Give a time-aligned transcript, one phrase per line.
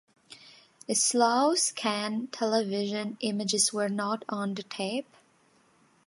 [0.87, 5.07] The slow-scan television images were not on the tape.